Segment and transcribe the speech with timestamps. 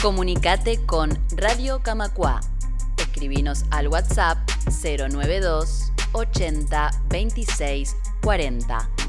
[0.00, 2.40] Comunicate con Radio Camacua.
[2.96, 4.38] Escribinos al WhatsApp
[4.82, 8.99] 092 80 26 40.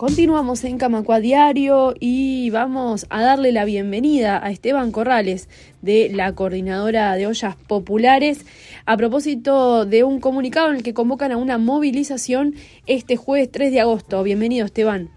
[0.00, 5.46] Continuamos en Camacua Diario y vamos a darle la bienvenida a Esteban Corrales
[5.82, 8.46] de la Coordinadora de Ollas Populares
[8.86, 12.54] a propósito de un comunicado en el que convocan a una movilización
[12.86, 14.22] este jueves 3 de agosto.
[14.22, 15.10] Bienvenido Esteban.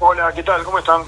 [0.00, 0.64] Hola, ¿qué tal?
[0.64, 1.00] ¿Cómo están?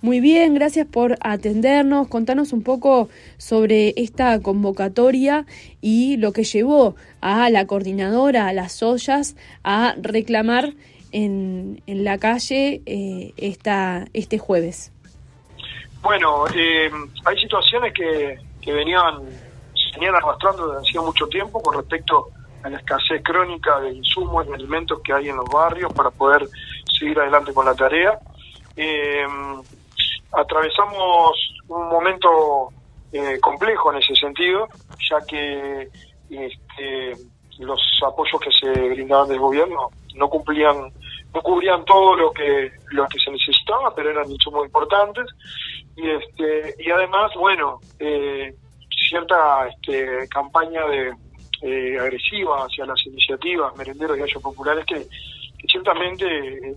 [0.00, 2.08] Muy bien, gracias por atendernos.
[2.08, 5.44] Contanos un poco sobre esta convocatoria
[5.82, 10.72] y lo que llevó a la coordinadora, a las ollas, a reclamar
[11.12, 14.92] en, en la calle eh, esta, este jueves?
[16.02, 16.90] Bueno, eh,
[17.24, 19.22] hay situaciones que, que venían,
[19.74, 22.28] se venían arrastrando desde hacía mucho tiempo con respecto
[22.62, 26.46] a la escasez crónica de insumos y alimentos que hay en los barrios para poder
[26.98, 28.18] seguir adelante con la tarea.
[28.76, 29.26] Eh,
[30.32, 31.32] atravesamos
[31.68, 32.68] un momento
[33.12, 34.68] eh, complejo en ese sentido,
[35.08, 35.88] ya que
[36.30, 37.16] este,
[37.58, 40.92] los apoyos que se brindaban del gobierno no cumplían
[41.34, 45.26] no cubrían todo lo que lo que se necesitaba pero eran muy importantes.
[45.96, 48.54] Y este y además bueno eh,
[49.08, 51.12] cierta este, campaña de
[51.62, 55.06] eh, agresiva hacia las iniciativas merenderos y gallos populares que,
[55.66, 56.76] ciertamente en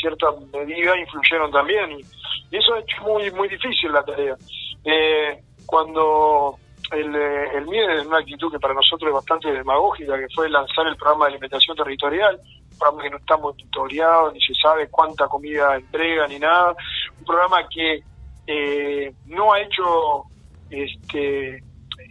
[0.00, 1.92] cierta medida influyeron también.
[1.92, 4.36] Y, eso ha hecho muy muy difícil la tarea.
[4.84, 6.58] Eh, cuando
[6.92, 10.86] el, el MIE en una actitud que para nosotros es bastante demagógica, que fue lanzar
[10.86, 12.38] el programa de alimentación territorial,
[12.72, 16.74] un programa que no está monitoreado, ni se sabe cuánta comida entrega, ni nada,
[17.18, 18.02] un programa que
[18.46, 20.24] eh, no ha hecho,
[20.70, 21.62] este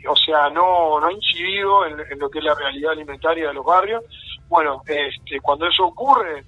[0.09, 3.63] o sea, no, no ha incidido en, lo que es la realidad alimentaria de los
[3.63, 4.03] barrios.
[4.47, 6.43] Bueno, este, cuando eso ocurre,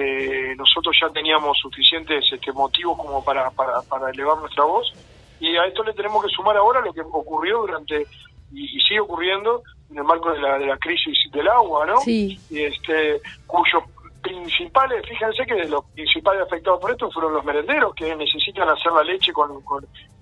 [0.00, 4.92] eh, nosotros ya teníamos suficientes este, motivos como para, para, para elevar nuestra voz
[5.40, 8.06] y a esto le tenemos que sumar ahora lo que ocurrió durante
[8.52, 12.00] y, sigue ocurriendo en el marco de la, de la crisis del agua, ¿no?
[12.00, 12.38] Sí.
[12.50, 13.82] Y este, cuyos
[14.26, 18.92] principales, fíjense que de los principales afectados por esto fueron los merenderos que necesitan hacer
[18.92, 19.62] la leche con,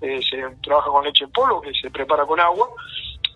[0.01, 2.69] eh, se trabaja con leche en polvo que se prepara con agua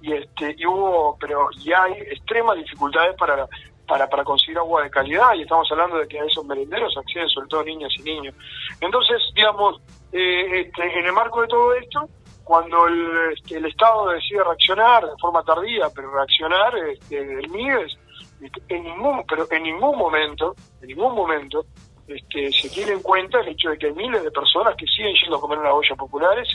[0.01, 3.47] y este y hubo pero ya hay extremas dificultades para
[3.89, 7.27] para, para conseguir agua de calidad y estamos hablando de que a esos merenderos acceden
[7.27, 8.35] sobre todo niñas y niños.
[8.79, 9.81] Entonces, digamos,
[10.13, 12.07] eh, este, en el marco de todo esto,
[12.43, 17.97] cuando el, este, el Estado decide reaccionar de forma tardía, pero reaccionar, este, el MIDES,
[18.41, 21.65] este, en ningún, pero en ningún momento, en ningún momento,
[22.09, 25.13] este, se tiene en cuenta el hecho de que hay miles de personas que siguen
[25.21, 26.47] yendo a comer en las ollas populares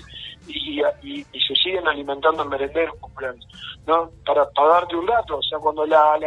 [0.48, 0.82] y,
[1.46, 3.40] se siguen alimentando en merenderos populares.
[3.86, 4.10] ¿no?
[4.24, 6.18] Para, para darte un dato, o sea, cuando la,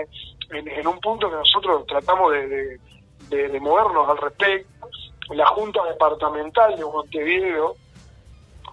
[0.52, 2.80] en, un punto que nosotros tratamos de,
[3.30, 4.88] de, movernos al respecto,
[5.32, 7.76] la Junta Departamental de Montevideo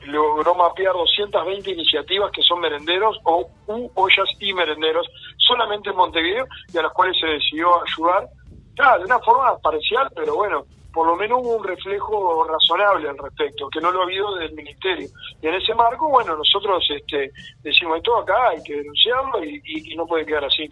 [0.06, 6.46] logró mapear 220 iniciativas que son merenderos o u ollas y merenderos solamente en Montevideo
[6.72, 8.28] y a las cuales se decidió ayudar,
[8.74, 13.18] claro, de una forma parcial, pero bueno, por lo menos hubo un reflejo razonable al
[13.18, 15.08] respecto, que no lo ha habido del Ministerio.
[15.42, 20.06] Y en ese marco, bueno, nosotros este, decimos, esto acá hay que denunciarlo y no
[20.06, 20.68] puede quedar así.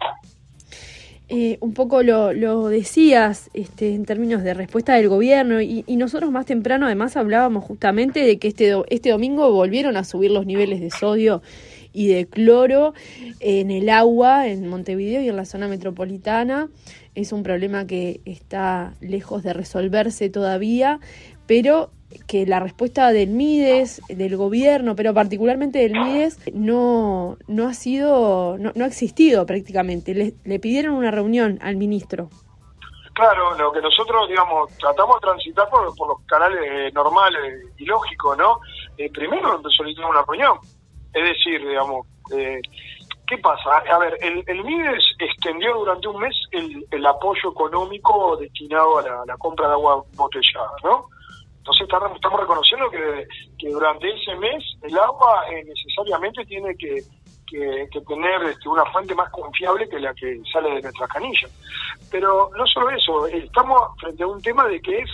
[1.35, 6.31] Eh, un poco lo, lo decías este, en términos de respuesta del gobierno y, nosotros
[6.31, 10.81] más temprano además hablábamos justamente de que este, este domingo volvieron a subir los niveles
[10.81, 11.41] de sodio
[11.93, 12.93] y de cloro
[13.39, 16.69] en el agua en Montevideo y en la zona metropolitana.
[17.15, 20.99] Es un problema que está lejos de resolverse todavía,
[21.45, 21.91] pero
[22.27, 28.57] que la respuesta del MIDES, del gobierno, pero particularmente del MIDES, no, no ha sido,
[28.57, 30.35] no, ha existido prácticamente.
[30.43, 32.29] Le, pidieron una reunión al ministro.
[33.13, 38.59] Claro, lo que nosotros, digamos, tratamos de transitar por, los canales normales y lógicos, ¿no?
[38.97, 40.57] Eh, primero solicitamos una reunión.
[41.13, 42.59] Es decir, digamos, eh,
[43.27, 43.77] ¿qué pasa?
[43.77, 49.25] A ver, el, el MIDES extendió durante un mes el, el apoyo económico destinado a
[49.25, 51.05] la, compra de agua botellada, ¿no?
[51.57, 53.25] Entonces estamos reconociendo que,
[53.69, 57.01] durante ese mes el agua eh, necesariamente tiene que,
[58.07, 61.51] tener este, una fuente más confiable que la que sale de nuestras canillas.
[62.11, 65.09] Pero no solo eso, estamos frente a un tema de que es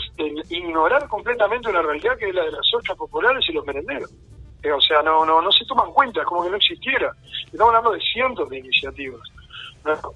[0.49, 4.09] ignorar completamente una realidad que es la de las ollas populares y los merenderos.
[4.63, 7.11] Eh, o sea, no, no, no se toman cuenta, es como que no existiera.
[7.45, 9.21] Estamos hablando de cientos de iniciativas.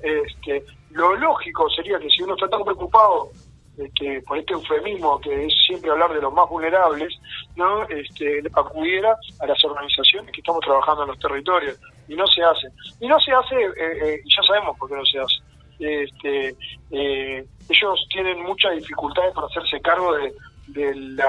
[0.01, 3.30] Este, lo lógico sería que si uno está tan preocupado
[4.28, 7.12] por este eufemismo que es siempre hablar de los más vulnerables,
[7.56, 12.44] no este, acudiera a las organizaciones que estamos trabajando en los territorios y no se
[12.44, 12.68] hace
[13.00, 15.38] y no se hace eh, eh, y ya sabemos por qué no se hace
[15.80, 16.56] este,
[16.92, 20.34] eh, ellos tienen muchas dificultades para hacerse cargo de,
[20.68, 21.19] del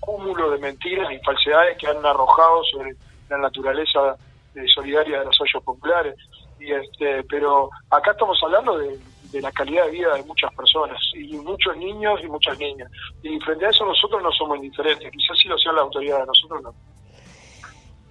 [0.00, 2.94] cúmulo de mentiras y falsedades que han arrojado sobre
[3.28, 4.16] la naturaleza
[4.54, 6.16] eh, solidaria de los ollos populares.
[6.58, 8.98] Y este, pero acá estamos hablando de,
[9.30, 12.90] de la calidad de vida de muchas personas, y muchos niños y muchas niñas.
[13.22, 16.62] Y frente a eso nosotros no somos indiferentes, quizás sí lo sean las autoridades, nosotros
[16.62, 16.74] no.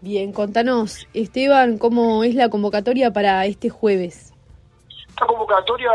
[0.02, 4.34] Bien, contanos, Esteban, ¿cómo es la convocatoria para este jueves?
[5.10, 5.92] Esta convocatoria,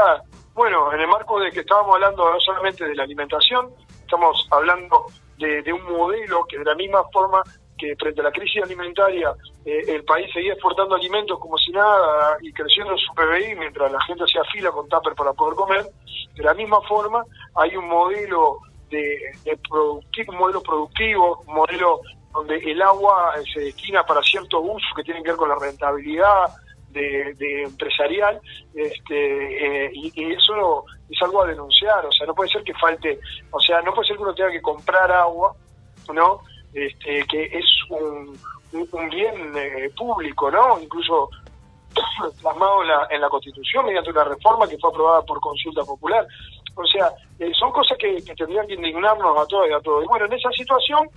[0.54, 3.70] bueno, en el marco de que estábamos hablando no solamente de la alimentación,
[4.04, 5.06] estamos hablando
[5.38, 7.42] de, de un modelo que de la misma forma
[7.76, 9.34] que frente a la crisis alimentaria
[9.64, 14.00] eh, el país seguía exportando alimentos como si nada y creciendo su PBI mientras la
[14.02, 15.86] gente hacía fila con tupper para poder comer,
[16.34, 17.24] de la misma forma
[17.56, 18.58] hay un modelo
[18.90, 22.00] de, productivo, un modelo productivo, un modelo
[22.32, 26.46] donde el agua se destina para ciertos usos que tienen que ver con la rentabilidad
[26.94, 28.40] de, empresarial,
[28.74, 33.18] este, eh, y, eso es algo a denunciar, o sea, no puede ser que falte,
[33.50, 35.54] o sea, no puede ser que uno tenga que comprar agua,
[36.12, 36.40] ¿no?
[36.72, 38.38] Este, que es un,
[38.72, 40.80] un bien eh, público, ¿no?
[40.80, 41.30] Incluso
[42.40, 46.26] plasmado en la, en la Constitución mediante una reforma que fue aprobada por consulta popular.
[46.76, 50.04] O sea, eh, son cosas que, tendrían que indignarnos a todos y a todos.
[50.04, 51.08] Y bueno, en esa situación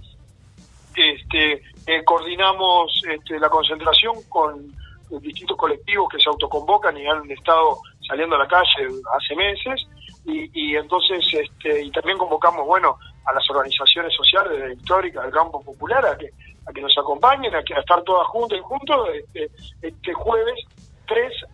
[0.96, 4.72] este, eh, coordinamos este, la concentración con
[5.10, 8.88] distintos colectivos que se autoconvocan y han estado saliendo a la calle
[9.18, 9.88] hace meses
[10.26, 15.62] y, y entonces este, y también convocamos bueno a las organizaciones sociales históricas del campo
[15.64, 16.30] popular a que
[16.68, 19.50] a que nos acompañen, a, que, a estar todas juntas y juntos este,
[19.82, 20.67] este jueves 3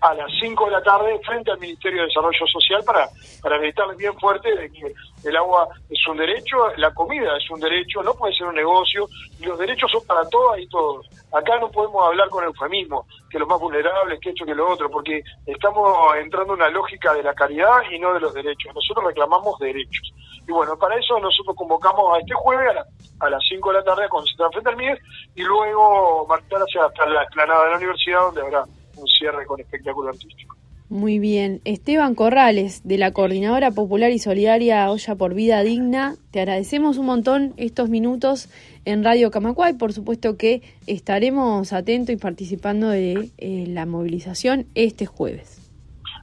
[0.04, 3.08] a las 5 de la tarde frente al Ministerio de Desarrollo Social para,
[3.42, 7.62] para gritarles bien fuerte de que el agua es un derecho, la comida es un
[7.62, 9.08] derecho, no puede ser un negocio
[9.40, 11.08] y los derechos son para todas y todos.
[11.32, 14.90] Acá no podemos hablar con eufemismo, que los más vulnerables, que esto, que lo otro,
[14.90, 18.76] porque estamos entrando en una lógica de la caridad y no de los derechos.
[18.76, 20.14] Nosotros reclamamos derechos.
[20.46, 22.76] Y bueno, para eso nosotros convocamos a este jueves
[23.22, 25.00] a, las 5 de la tarde a concentrar frente al MIDES
[25.36, 29.60] y luego marchar hacia hasta la explanada de la universidad donde habrá un cierre con
[29.60, 30.56] espectáculo artístico.
[30.90, 31.62] Muy bien.
[31.66, 37.07] Esteban Corrales, de la Coordinadora Popular y Solidaria Olla por Vida Digna, te agradecemos un
[37.07, 38.48] montón estos minutos
[38.86, 39.74] en Radio Camacuay.
[39.74, 45.60] Por supuesto que estaremos atentos y participando de eh, la movilización este jueves.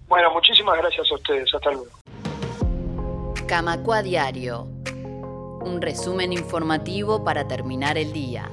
[0.09, 1.53] Bueno, muchísimas gracias a ustedes.
[1.53, 1.89] Hasta luego.
[3.49, 4.69] Camacua Diario.
[5.65, 8.49] Un resumen informativo para terminar el día.